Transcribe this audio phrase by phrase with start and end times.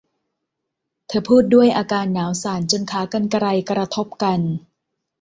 [1.07, 4.39] เธอพูดด้วยอาการหนาวสั่นจนขากรรไกรกระทบกัน